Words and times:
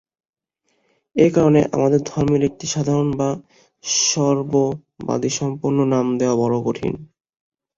এই 1.15 1.31
কারণে 1.31 1.61
আমাদের 1.75 1.99
ধর্মের 2.03 2.41
একটি 2.49 2.65
সাধারণ 2.67 3.09
বা 3.17 3.29
সর্ববাদিসম্মত 4.03 5.61
নাম 5.93 6.05
দেওয়া 6.19 6.35
বড় 6.41 6.55
কঠিন। 6.65 6.93